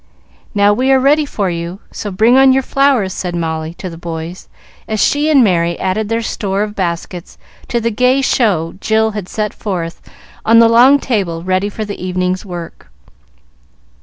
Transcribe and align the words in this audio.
"Now 0.55 0.73
we 0.73 0.91
are 0.91 0.99
ready 0.99 1.27
for 1.27 1.51
you, 1.51 1.79
so 1.91 2.09
bring 2.09 2.35
on 2.35 2.51
your 2.53 2.63
flowers," 2.63 3.13
said 3.13 3.35
Molly 3.35 3.75
to 3.75 3.87
the 3.87 3.99
boys, 3.99 4.47
as 4.87 4.99
she 4.99 5.29
and 5.29 5.43
Merry 5.43 5.77
added 5.79 6.09
their 6.09 6.23
store 6.23 6.63
of 6.63 6.73
baskets 6.73 7.37
to 7.67 7.79
the 7.79 7.91
gay 7.91 8.23
show 8.23 8.73
Jill 8.81 9.11
had 9.11 9.29
set 9.29 9.53
forth 9.53 10.01
on 10.43 10.57
the 10.57 10.67
long 10.67 10.97
table 10.97 11.43
ready 11.43 11.69
for 11.69 11.85
the 11.85 12.03
evening's 12.03 12.43
work. 12.43 12.89